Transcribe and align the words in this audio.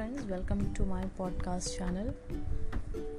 Friends 0.00 0.24
welcome 0.24 0.60
to 0.74 0.84
my 0.84 1.04
podcast 1.18 1.68
channel 1.78 2.06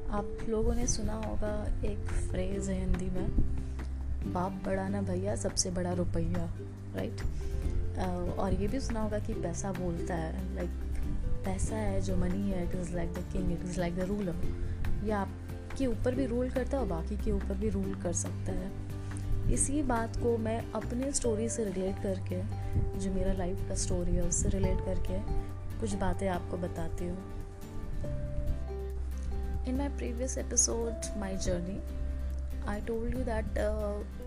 आप 0.09 0.37
लोगों 0.49 0.73
ने 0.75 0.87
सुना 0.87 1.13
होगा 1.13 1.51
एक 1.85 1.97
फ्रेज़ 1.97 2.69
है 2.71 2.79
हिंदी 2.79 3.05
में, 3.05 3.27
बाप 4.33 4.51
बड़ा 4.65 4.87
ना 4.87 5.01
भैया, 5.01 5.35
सबसे 5.35 5.71
बड़ा 5.71 5.91
रुपया 5.93 6.45
राइट 6.95 7.21
और 8.39 8.53
ये 8.53 8.67
भी 8.67 8.79
सुना 8.79 9.01
होगा 9.01 9.19
कि 9.19 9.33
पैसा 9.33 9.71
बोलता 9.71 10.15
है 10.15 10.55
लाइक 10.55 10.69
पैसा 11.45 11.75
है 11.75 12.01
जो 12.01 12.17
मनी 12.17 12.51
है 12.51 12.69
it 12.69 12.75
is 12.75 12.95
like 12.95 13.13
the 13.13 13.25
king 13.33 13.51
it 13.51 13.63
is 13.63 13.79
like 13.79 13.95
the 13.95 13.99
ruler 13.99 15.05
या 15.05 15.19
आपके 15.19 15.87
ऊपर 15.87 16.15
भी 16.15 16.25
रूल 16.25 16.49
करता 16.49 16.77
है 16.77 16.83
और 16.83 16.89
बाकी 16.89 17.17
के 17.17 17.31
ऊपर 17.31 17.53
भी 17.53 17.69
रूल 17.69 17.95
कर 18.03 18.13
सकता 18.13 18.51
है। 18.51 19.53
इसी 19.53 19.83
बात 19.83 20.17
को 20.17 20.37
मैं 20.37 20.71
अपने 20.71 21.11
स्टोरी 21.11 21.49
से 21.49 21.63
रिलेट 21.63 22.03
करके, 22.03 22.41
जो 22.99 23.13
मेरा 23.13 23.33
लाइफ 23.33 23.69
का 23.69 23.75
स्टोरी 23.75 24.11
है, 24.11 24.21
उससे 24.21 24.49
रिलेट 24.49 24.85
करके 24.85 25.51
कुछ 25.81 25.93
बातें 25.93 26.27
आपको 26.29 26.57
बताती 26.57 27.05
हूँ। 27.07 27.17
In 29.67 29.75
my 29.77 29.89
previous 29.89 30.37
episode 30.37 31.17
my 31.17 31.37
journey 31.37 31.77
I 32.67 32.81
told 32.81 33.15
you 33.17 33.23
that 33.23 33.57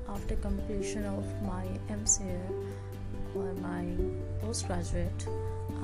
after 0.08 0.40
completion 0.40 1.04
of 1.06 1.44
my 1.44 1.68
M 1.90 2.04
C 2.04 2.24
A 2.24 2.40
और 3.36 3.58
my 3.60 3.96
post 4.42 4.66
graduate 4.66 5.28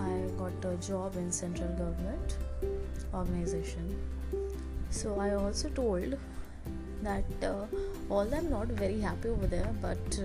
I 0.00 0.36
got 0.38 0.66
a 0.66 0.74
job 0.88 1.18
in 1.18 1.30
central 1.30 1.66
government 1.66 3.14
organization 3.14 3.88
so 4.92 5.20
I 5.20 5.30
also 5.30 5.68
told 5.68 6.14
that 7.04 7.44
all 8.12 8.34
I 8.34 8.38
am 8.38 8.50
not 8.50 8.66
very 8.66 9.00
happy 9.00 9.28
over 9.28 9.46
there 9.46 9.66
but 9.66 10.20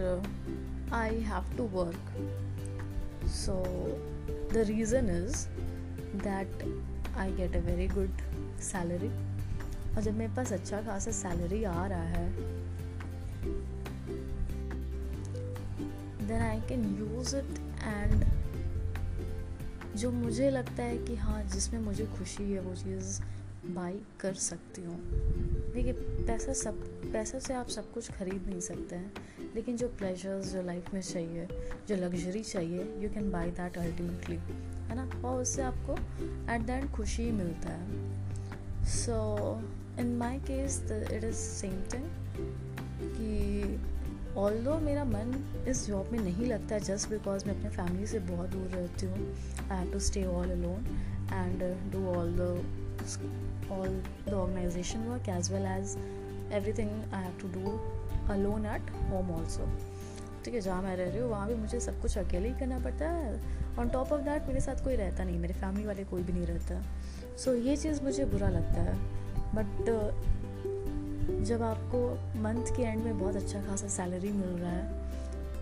I 0.94 1.20
have 1.20 1.58
to 1.58 1.64
work 1.64 2.12
so 3.28 3.64
the 4.56 4.64
reason 4.66 5.10
is 5.10 5.48
that 6.24 6.48
I 7.18 7.30
get 7.32 7.56
a 7.56 7.62
very 7.70 7.88
good 7.96 8.22
salary. 8.68 9.10
और 9.96 10.02
जब 10.04 10.18
मेरे 10.18 10.34
पास 10.36 10.52
अच्छा 10.54 10.82
खासा 10.86 11.12
salary 11.18 11.64
आ 11.64 11.86
रहा 11.88 12.08
है 12.14 12.30
then 16.28 16.42
I 16.42 16.60
can 16.70 16.84
use 17.00 17.36
it 17.36 17.60
and 17.84 18.26
जो 20.02 20.12
मुझे 20.12 20.50
लगता 20.50 20.84
है 20.84 20.98
कि 21.08 21.16
हाँ 21.16 21.44
जिसमें 21.54 21.80
मुझे 21.82 22.06
खुशी 22.18 22.52
है, 22.52 22.60
वो 22.62 22.76
चीज़ 22.76 23.20
बाई 23.74 24.00
कर 24.20 24.34
सकती 24.34 24.82
हूँ। 24.82 24.98
देखिए, 25.74 25.94
पैसा 26.28 26.54
सब, 26.54 26.80
पैसा 27.14 27.40
से 27.40 27.54
आप 27.54 27.68
सब 27.68 27.92
कुछ 27.94 28.12
खरीद 28.12 28.46
नहीं 28.46 28.60
सकते 28.60 28.96
हैं, 28.96 29.14
लेकिन 29.56 29.78
जो 29.78 29.88
प्लेजर्स 29.88 30.52
जो 30.54 30.62
लाइफ 30.62 30.94
में 30.94 31.02
चाहिए, 31.02 31.48
जो 31.88 31.96
लग्जरी 31.96 32.44
चाहिए 32.44 32.94
you 33.00 33.10
can 33.10 33.32
buy 33.32 33.52
that 33.52 33.78
ultimately 33.78 34.36
है 34.90 34.96
ना? 34.96 35.28
और 35.28 35.42
उससे 35.42 35.62
आपको 35.62 35.94
एट 36.54 36.62
द 36.62 36.70
एंड 36.70 36.92
खुशी 36.92 37.32
मिलता 37.32 37.70
है। 37.70 38.84
So 38.86 39.18
in 40.00 40.16
my 40.16 40.40
case 40.40 40.82
it 40.92 41.24
is 41.24 41.36
same 41.36 41.82
thing 41.94 42.10
कि 43.02 43.80
ऑल 44.38 44.58
दो 44.60 44.78
मेरा 44.78 45.04
मन 45.04 45.66
इस 45.68 45.88
जॉब 45.88 46.10
में 46.12 46.20
नहीं 46.20 46.46
लगता 46.46 46.78
जस्ट 46.78 47.10
बिकॉज़ 47.10 47.46
मैं 47.46 47.56
अपने 47.56 47.70
फैमिली 47.70 48.08
से 48.08 48.20
बहुत 48.20 48.50
दूर 48.50 48.68
रहती 48.68 49.06
हूँ 49.06 49.36
I 49.72 49.78
have 49.78 49.92
to 49.94 50.00
stay 50.00 50.26
all 50.26 50.50
alone 50.50 50.86
and 51.34 51.64
do 51.92 52.06
all 52.08 52.36
the 52.36 52.85
all 53.72 54.04
the 54.30 54.34
organization 54.34 55.00
work 55.00 55.30
as 55.30 55.52
well 55.52 55.66
as 55.66 55.98
everything 56.54 57.14
I 57.14 57.24
have 57.24 57.38
to 57.42 57.48
do 57.48 57.78
alone 58.34 58.66
at 58.66 58.92
home 59.12 59.32
also 59.32 59.70
ठीक 60.46 60.54
है 60.54 60.62
जहाँ 60.62 60.82
मैं 60.82 60.96
रह 60.96 61.10
रही 61.10 61.20
हूँ 61.20 61.30
वहाँ 61.30 61.48
भी 61.48 61.56
मुझे 61.56 61.80
सब 61.80 62.02
कुछ 62.02 62.18
अकेले 62.18 62.50
ही 62.50 62.60
करना 62.60 62.80
पड़ता 62.80 63.10
है। 63.10 63.42
ऑन 63.80 63.90
टॉप 63.90 64.12
ऑफ़ 64.12 64.22
दैट 64.22 64.48
मेरे 64.48 64.62
साथ 64.62 64.84
कोई 64.84 64.96
रहता 64.96 65.24
नहीं 65.24 65.40
मेरे 65.40 65.54
फैमिली 65.54 65.86
वाले 65.86 66.04
कोई 66.04 66.24
भी 66.24 66.34
नहीं 66.34 66.46
रहता। 66.46 66.82
सो 67.38 67.56
so, 67.56 67.66
ये 67.66 67.78
चीज़ 67.78 68.02
मुझे 68.02 68.26
बुरा 68.26 68.50
लगता 68.50 68.82
है। 68.82 68.94
बट 69.56 69.86
जब 71.46 71.62
आपको 71.62 72.00
मंथ 72.42 72.76
के 72.78 72.84
एंड 72.84 73.04
में 73.04 73.20
बहुत 73.20 73.36
अच्छा 73.36 73.62
खासा 73.62 73.88
सैलरी 73.88 74.32
मिल 74.32 74.50
रहा 74.50 74.72
है 74.72 75.05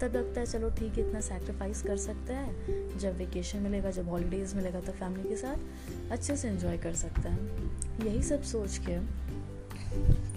तब 0.03 0.15
लगता 0.15 0.39
है, 0.39 0.45
चलो 0.45 0.69
ठीक 0.69 0.97
है, 0.97 1.07
इतना 1.07 1.21
सेक्रीफाइस 1.21 1.81
कर 1.81 1.97
सकते 1.97 2.33
हैं। 2.33 2.99
जब 2.99 3.17
वेकेशन 3.17 3.59
मिलेगा, 3.59 3.91
जब 3.91 4.09
हॉलीडेज़ 4.09 4.55
मिलेगा 4.55 4.79
तो 4.79 4.91
फैमिली 4.91 5.29
के 5.29 5.35
साथ 5.35 6.11
अच्छे 6.11 6.37
से 6.37 6.49
इन्जॉय 6.49 6.77
कर 6.77 6.93
सकते 6.93 7.29
हैं। 7.29 8.05
यही 8.05 8.23
सब 8.23 8.43
सोच 8.43 8.79
के 8.89 8.99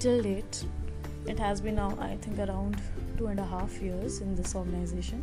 till 0.00 0.22
date 0.22 0.64
it 1.26 1.38
has 1.38 1.60
been 1.60 1.76
now, 1.76 1.90
i 1.98 2.16
think, 2.24 2.40
around 2.42 2.76
two 3.18 3.26
and 3.26 3.40
a 3.40 3.46
half 3.52 3.72
years 3.82 4.18
in 4.20 4.34
this 4.36 4.52
organization. 4.54 5.22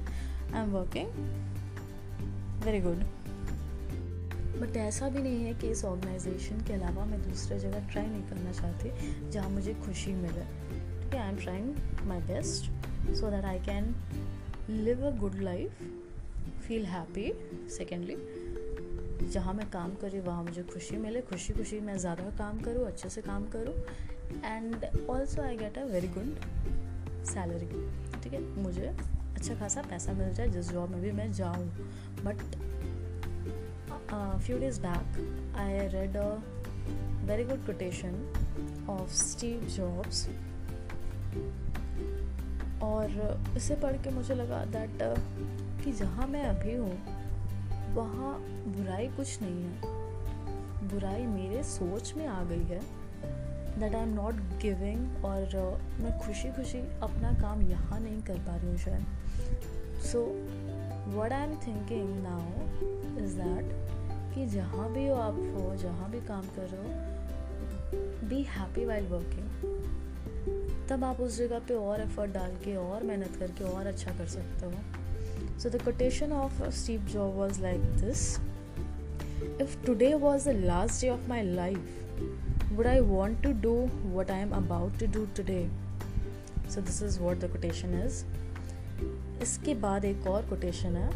I'm 0.54 0.74
working 0.74 1.12
very 2.66 2.82
good. 2.86 3.06
But 4.58 4.78
ऐसा 4.78 5.10
भी 5.10 5.22
नहीं 5.22 5.44
है 5.44 5.54
कि 5.54 5.68
इस 5.68 5.86
ऑर्गेनाइजेशन 5.86 6.66
के 6.68 6.74
अलावा 6.74 7.06
मैं 7.06 7.22
दूसरे 7.30 7.60
जगह 7.60 7.88
ट्राई 7.92 8.06
नहीं 8.06 8.24
करना 8.24 8.52
चाहती, 8.52 8.92
जहाँ 9.32 9.50
मुझे 9.50 9.74
खुशी 9.74 10.14
मिले। 10.14 10.44
ठीक 11.04 11.14
है 11.14 11.20
I 11.20 11.30
am 11.30 11.38
trying 11.38 11.76
my 12.08 12.20
best 12.20 12.72
so 13.16 13.32
that 13.32 13.46
I 13.46 13.60
can 13.60 13.96
live 14.70 15.06
a 15.06 15.10
good 15.18 15.36
life 15.42 15.82
feel 16.68 16.86
happy 16.86 17.32
secondly 17.70 18.16
जहाँ 19.32 19.54
मैं 19.54 19.70
काम 19.72 19.94
कर 20.02 20.10
रही 20.12 20.20
वहाँ 20.22 20.44
मुझे 20.44 20.64
खुशी 20.64 20.98
मिले 20.98 21.22
खुशी 21.22 21.54
खुशी 21.54 21.80
मैं 21.80 21.98
ज़्यादा 21.98 22.30
काम 22.38 22.60
करूँ, 22.62 22.86
अच्छे 22.88 23.10
से 23.10 23.22
काम 23.22 23.46
करूँ 23.56 23.74
and 24.46 24.86
also 25.10 25.42
I 25.42 25.58
get 25.58 25.78
a 25.78 25.84
very 25.86 26.08
good 26.18 27.26
salary 27.26 27.68
ठीक 28.24 28.34
है? 28.34 28.42
मुझे 28.64 28.88
अच्छा 28.88 29.56
खासा 29.56 29.82
पैसा 29.82 30.14
मिल 30.14 30.34
जाए, 30.34 30.48
जिस 30.48 30.72
जॉब 30.72 30.90
में 30.90 31.02
भी 31.02 31.12
मैं 31.12 31.32
जाऊँ 31.34 31.66
but 32.24 32.38
few 34.46 34.58
days 34.60 34.80
back 34.82 35.56
I 35.58 35.88
read 35.90 36.18
a 36.18 36.28
very 37.28 37.44
good 37.44 37.66
quotation 37.66 38.86
of 38.90 39.14
Steve 39.16 39.68
Jobs 39.76 40.28
और 42.84 43.44
इसे 43.58 43.76
पढ़ 43.76 43.98
के 44.04 44.10
मुझे 44.10 44.36
लगा 44.36 44.64
दैट 44.66 44.98
कि 45.84 45.92
जहाँ 45.92 46.28
मैं 46.28 46.44
अभी 46.44 46.76
हूँ 46.76 46.98
वहाँ 47.96 48.34
बुराई 48.68 49.08
कुछ 49.08 49.42
नहीं 49.42 49.64
है। 49.64 49.92
बुराई 50.90 51.26
मेरे 51.26 51.64
सोच 51.64 52.14
में 52.18 52.26
आ 52.28 52.44
गई 52.44 52.64
है 52.64 52.80
that 53.80 53.96
I 53.96 54.02
am 54.02 54.14
not 54.14 54.36
giving 54.62 55.26
और 55.26 55.46
uh, 55.46 56.02
मैं 56.02 56.18
खुशी 56.20 56.50
खुशी 56.50 56.80
अपना 57.04 57.32
काम 57.42 57.62
यहाँ 57.62 58.00
नहीं 58.00 58.22
कर 58.22 58.38
पा 58.38 58.56
रही 58.56 58.70
हूँ 58.70 58.78
शायद। 58.78 60.02
So 60.04 60.24
what 61.18 61.34
I 61.34 61.44
am 61.44 61.56
thinking 61.56 62.24
now 62.24 63.24
is 63.24 63.36
that 63.38 64.36
कि 64.36 64.46
जहाँ 64.48 64.92
भी 64.94 65.08
हो 65.08 65.16
आप 65.16 65.36
हो 65.56 65.76
जहाँ 65.76 66.10
भी 66.12 66.22
काम 66.28 66.42
कर 66.42 66.70
रहे 66.72 66.84
हो 66.84 68.30
बी 68.30 68.42
हैप्पी 68.50 68.86
वाइल 68.86 69.08
वर्किंग 69.08 70.03
तब 70.90 71.04
आप 71.04 71.20
उस 71.22 71.38
जगह 71.38 71.60
पे 71.68 71.74
और 71.74 72.02
एफर्ट 72.02 72.32
डाल 72.34 72.56
के 72.64 72.76
और 72.76 73.04
मेहनत 73.04 73.36
करके 73.40 73.64
और 73.66 73.88
अच्छा 73.88 74.12
कर 74.18 74.28
सकते 74.28 74.66
हो। 74.66 75.60
So 75.60 75.70
the 75.70 75.82
quotation 75.84 76.32
of 76.34 76.62
Steve 76.78 77.06
Job 77.14 77.36
was 77.36 77.62
like 77.62 77.82
this 78.02 78.28
if 79.62 79.76
today 79.86 80.14
was 80.16 80.50
the 80.50 80.56
last 80.66 81.02
day 81.02 81.10
of 81.10 81.28
my 81.30 81.44
life 81.46 82.72
would 82.74 82.88
I 82.88 83.00
want 83.00 83.42
to 83.44 83.52
do 83.62 83.76
what 84.18 84.32
I 84.32 84.42
am 84.42 84.52
about 84.56 85.00
to 85.00 85.06
do 85.14 85.26
today 85.38 85.68
so 86.70 86.82
this 86.82 87.02
is 87.04 87.20
what 87.20 87.40
the 87.40 87.52
quotation 87.52 87.94
is 88.04 88.24
इसके 89.44 89.74
बाद 89.76 90.06
एक 90.06 90.28
और 90.28 90.50
quotation 90.50 90.96
है। 90.96 91.10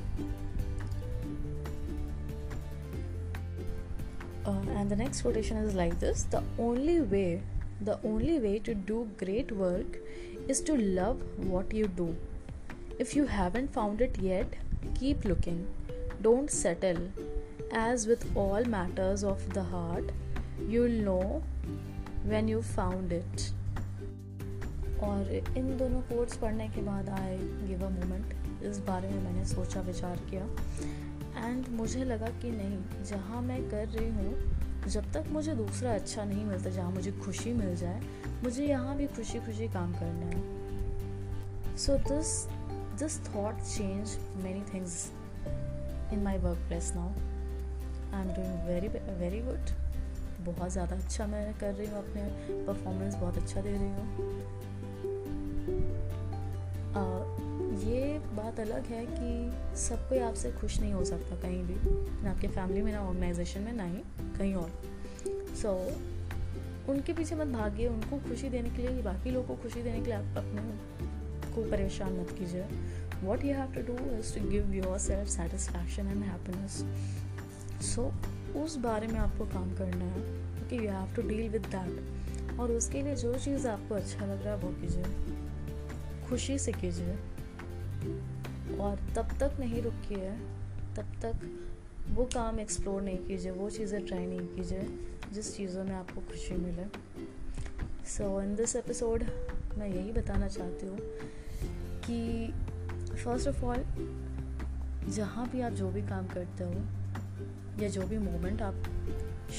And 4.47 4.89
the 4.89 4.93
next 4.97 5.23
quotation 5.23 5.63
is 5.65 5.75
like 5.77 5.93
this 5.99 6.25
the 6.31 6.43
only 6.61 6.99
way 6.99 7.25
the 7.81 7.99
only 8.03 8.39
way 8.39 8.57
to 8.59 8.73
do 8.73 9.07
great 9.17 9.51
work 9.51 9.97
is 10.47 10.61
to 10.61 10.77
love 10.77 11.21
what 11.37 11.73
you 11.73 11.87
do 11.87 12.15
if 12.97 13.15
you 13.15 13.25
haven't 13.25 13.73
found 13.73 14.01
it 14.01 14.17
yet 14.19 14.55
keep 14.95 15.25
looking 15.25 15.67
don't 16.21 16.49
settle 16.49 17.03
as 17.71 18.07
with 18.07 18.25
all 18.35 18.63
matters 18.65 19.23
of 19.23 19.53
the 19.53 19.63
heart 19.63 20.11
you'll 20.67 20.99
know 21.09 21.43
when 22.25 22.47
you 22.47 22.61
found 22.61 23.11
it 23.11 23.51
और 25.03 25.31
इन 25.57 25.75
दोनों 25.77 25.99
course 26.01 26.37
पढ़ने 26.37 26.67
के 26.75 26.81
बाद 26.81 27.09
I 27.09 27.37
give 27.67 27.85
a 27.85 27.89
moment 27.89 28.63
इस 28.65 28.79
बारे 28.87 29.09
में 29.09 29.19
मैंने 29.23 29.45
सोचा 29.45 29.81
विचार 29.81 30.19
किया 30.29 30.45
एंड 31.47 31.67
मुझे 31.77 32.03
लगा 32.03 32.27
कि 32.41 32.51
नहीं 32.51 33.03
जहाँ 33.09 33.41
मैं 33.41 33.61
कर 33.69 33.87
रही 33.87 34.09
हूँ 34.09 34.56
जब 34.87 35.11
तक 35.13 35.25
मुझे 35.29 35.53
दूसरा 35.55 35.93
अच्छा 35.93 36.23
नहीं 36.23 36.43
मिलता, 36.45 36.69
जहाँ 36.69 36.91
मुझे 36.91 37.11
खुशी 37.23 37.51
मिल 37.53 37.75
जाए, 37.75 38.01
मुझे 38.43 38.65
यहाँ 38.65 38.95
भी 38.97 39.07
खुशी 39.07 39.39
खुशी 39.39 39.67
काम 39.67 39.93
करना 39.93 40.25
है। 40.27 41.75
So 41.77 41.97
this 42.09 42.33
this 42.99 43.19
thought 43.25 43.61
change 43.65 44.17
many 44.43 44.63
things 44.73 45.11
in 46.13 46.23
my 46.23 46.37
workplace 46.67 46.91
now 46.95 47.09
I 48.13 48.21
am 48.21 48.33
doing 48.35 48.67
very 48.67 48.87
very 49.19 49.41
good 49.41 49.75
बहुत 50.45 50.71
ज़्यादा 50.71 50.95
अच्छा 50.95 51.27
मैं 51.27 51.53
कर 51.59 51.73
रही 51.73 51.87
हूँ 51.87 51.97
अपने 51.97 52.21
परफॉर्मेंस 52.65 53.15
बहुत 53.15 53.37
अच्छा 53.37 53.61
दे 53.61 53.71
रही 53.71 53.89
हूँ। 53.89 54.35
ये 57.79 58.17
बात 58.35 58.59
अलग 58.59 58.85
है 58.85 59.05
कि 59.09 59.77
सब 59.79 60.07
कोई 60.09 60.19
आपसे 60.19 60.51
खुश 60.51 60.79
नहीं 60.79 60.93
हो 60.93 61.03
सकता 61.05 61.35
कहीं 61.41 61.63
भी। 61.63 61.75
ना 62.23 62.31
आपके 62.31 62.47
फैमिली 62.47 62.81
में, 62.81 62.91
ना 62.93 63.01
ऑर्गेनाइजेशन 63.01 63.61
में, 63.61 63.71
ना 63.73 63.83
ही 63.83 64.01
कहीं 64.37 64.53
और। 64.53 64.71
सो 65.55 65.73
so, 65.73 66.89
उनके 66.89 67.13
पीछे 67.13 67.35
मत 67.35 67.47
भागिए 67.47 67.87
उनको 67.87 68.17
खुशी 68.19 68.49
देने 68.49 68.69
के 68.69 68.81
लिए 68.81 69.01
बाकी 69.01 69.31
लोगों 69.31 69.55
को 69.55 69.63
खुशी 69.63 69.81
देने 69.83 69.99
के 69.99 70.05
लिए 70.05 70.13
आप 70.13 70.37
अपने 70.37 71.55
को 71.55 71.69
परेशान 71.71 72.13
मत 72.13 72.31
कीजिए। 72.39 72.65
What 73.23 73.43
you 73.45 73.53
have 73.53 73.73
to 73.73 73.81
do 73.81 73.93
is 74.17 74.33
to 74.39 74.49
give 74.49 74.73
yourself 74.97 75.29
satisfaction 75.29 76.07
and 76.07 76.23
happiness 76.23 76.83
so 77.85 78.11
उस 78.59 78.77
बारे 78.77 79.07
में 79.07 79.19
आपको 79.19 79.45
काम 79.45 79.75
करना 79.77 80.05
है। 80.05 80.21
Okay 80.63 80.75
you 80.75 80.91
have 80.91 81.15
to 81.15 81.21
deal 81.21 81.49
with 81.49 81.65
that 81.75 82.59
और 82.59 82.71
उसके 82.71 83.01
लिए 83.01 83.15
जो 83.15 83.35
चीज़ 83.35 83.67
आपको 83.67 83.95
अच्छा 83.95 84.25
लग 84.25 84.43
रहा 84.43 84.53
है 84.53 84.59
वो 84.59 84.69
कीजिए। 84.81 86.25
खुशी 86.29 86.59
से 86.59 86.71
कीजिए। 86.71 87.15
और 88.77 88.99
तब 89.15 89.37
तक 89.39 89.59
नहीं 89.59 89.81
रुकिए 89.81 90.29
तब 90.95 91.13
तक 91.21 91.33
वो 92.09 92.23
काम 92.23 92.59
एक्सप्लोर 92.59 93.01
नहीं 93.01 93.17
कीजिए, 93.17 93.51
वो 93.51 93.69
चीज़ें 93.69 94.05
ट्राई 94.05 94.25
नहीं 94.25 94.47
कीजिए, 94.47 94.87
जिस 95.33 95.55
चीज़ों 95.57 95.83
में 95.83 95.95
आपको 95.95 96.21
खुशी 96.21 96.55
मिले। 96.55 96.85
सो 98.07 98.41
इन 98.41 98.55
दिस 98.55 98.75
एपिसोड 98.75 99.23
मैं 99.77 99.87
यही 99.87 100.11
बताना 100.11 100.47
चाहती 100.47 100.87
हूँ 100.87 100.97
कि 102.07 102.53
फ़र्स्ट 103.23 103.47
ऑफ़ 103.47 103.63
ऑल 103.65 103.83
जहाँ 105.09 105.47
भी 105.49 105.61
आप 105.61 105.71
जो 105.71 105.89
भी 105.89 106.01
काम 106.01 106.27
करते 106.27 106.63
हो, 106.63 106.73
या 107.83 107.89
जो 107.89 108.01
भी 108.01 108.17
मोमेंट 108.17 108.61
आप 108.61 108.83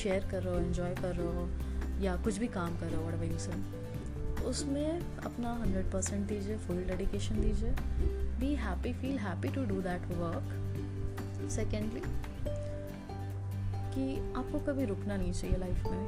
शेयर 0.02 0.28
कर 0.30 0.42
रहे 0.42 0.54
हो 0.54 0.60
इन्जॉय 0.60 0.94
कर 0.94 1.14
रहे 1.14 1.26
हो, 1.26 1.48
या 2.02 2.16
कुछ 2.16 2.38
भी 2.38 2.46
काम 2.48 2.78
कर 2.78 2.86
रहे 2.86 2.96
हो 2.96 3.08
वट 3.08 3.38
से, 3.38 3.52
उसमें 4.44 5.00
अपना 5.00 5.52
हंड्रेड 5.52 5.90
परसेंट 5.90 6.26
दीजिए 6.28 6.56
फुल 6.56 6.76
डेडिकेशन 6.76 7.40
दीजिए। 7.40 7.70
Be 8.40 8.54
happy 8.54 8.92
feel 8.92 9.18
happy 9.18 9.48
to 9.48 9.64
do 9.64 9.80
that 9.82 10.02
work 10.12 11.48
secondly 11.50 12.00
कि 13.98 14.32
आपको 14.32 14.58
कभी 14.58 14.84
रुकना 14.84 15.16
नहीं 15.16 15.32
चाहिए 15.32 15.56
लाइफ 15.56 15.84
में, 15.84 16.02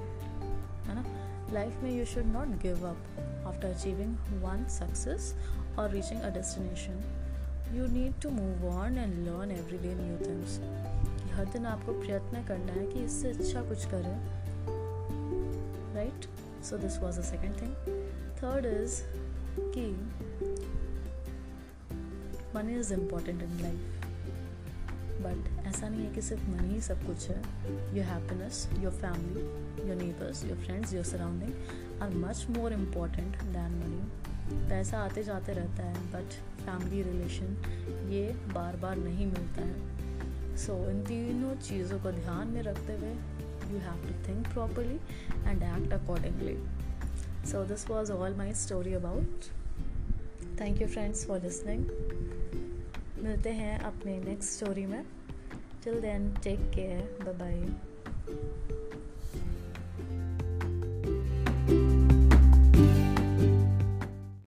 है 0.87 0.94
ना? 0.94 1.04
लाइफ 1.52 1.81
में 1.82 1.98
you 1.98 2.04
should 2.04 2.26
not 2.26 2.48
give 2.62 2.87
up 2.87 3.44
after 3.46 3.69
achieving 3.69 4.16
one 4.42 4.66
success 4.69 5.34
और 5.78 5.90
reaching 5.90 6.20
a 6.20 6.28
destination 6.31 7.00
you 7.72 7.87
need 7.87 8.20
to 8.20 8.31
move 8.31 8.66
on 8.69 8.98
and 8.98 9.14
learn 9.14 9.50
every 9.50 9.78
day 9.78 9.94
new 9.94 10.16
things 10.26 10.58
हर 11.32 11.44
दिन 11.44 11.66
आपको 11.66 11.92
प्रयत्न 11.92 12.44
करना 12.46 12.72
है 12.72 12.87
कि 12.87 13.04
इससे 13.04 13.31
अच्छा 13.31 13.62
कुछ 13.62 13.87
करें। 13.87 14.16
Right 15.94 16.28
so 16.64 16.78
this 16.78 16.98
was 16.98 17.19
a 17.19 17.22
second 17.22 17.60
thing 17.62 17.75
third 18.38 18.66
is 18.66 19.02
कि 19.60 19.86
money 22.54 22.78
is 22.81 22.94
important 22.94 23.43
in 23.43 23.58
life 23.60 24.04
but 25.22 25.59
ऐसा 25.70 25.88
नहीं 25.88 26.06
है 26.06 26.14
कि 26.14 26.22
सिर्फ़ 26.22 26.49
मनी 26.50 26.72
ही 26.75 26.81
सब 26.81 27.06
कुछ 27.06 27.28
है। 27.28 27.37
Your 27.96 28.06
happiness 28.06 28.69
your 28.81 28.93
family 28.93 29.88
your 29.88 29.96
neighbours 29.96 30.44
your 30.44 30.58
friends 30.58 30.94
your 30.94 31.05
surrounding 31.05 32.02
are 32.02 32.14
much 32.17 32.46
more 32.50 32.72
important 32.72 33.37
than 33.43 33.78
money 33.78 34.69
पैसा 34.69 34.99
आते 34.99 35.22
जाते 35.22 35.52
रहता 35.52 35.82
है 35.82 36.00
बट 36.12 36.32
फैमिली 36.61 37.02
रिलेशन 37.02 38.08
ये 38.12 38.22
बार 38.55 38.76
बार 38.76 38.96
नहीं 38.96 39.26
मिलता 39.26 39.62
है। 39.62 40.56
सो 40.56 40.72
so, 40.72 40.90
इन 40.90 41.02
तीनों 41.05 41.55
चीज़ों 41.58 41.99
को 41.99 42.11
ध्यान 42.12 42.49
में 42.49 42.62
रखते 42.62 42.93
हुए 42.93 43.12
you 43.72 43.78
have 43.78 44.02
to 44.06 44.14
think 44.28 44.46
properly 44.46 44.99
and 45.46 45.62
act 45.62 45.93
accordingly 45.93 46.56
so 47.50 47.64
this 47.64 47.88
was 47.90 48.12
all 48.12 48.34
my 48.34 48.55
story 48.55 48.94
about 48.94 49.44
thank 50.61 50.81
you 50.82 50.88
friends 50.88 51.26
for 51.26 51.40
listening 51.43 51.84
मिलते 53.22 53.50
हैं 53.52 53.78
अपने 53.78 54.19
नेक्स्ट 54.19 54.50
स्टोरी 54.50 54.87
में। 54.87 55.02
Till 55.82 56.00
then, 56.00 56.37
take 56.43 56.71
care. 56.71 57.03
Bye 57.25 57.32
bye. 57.32 58.81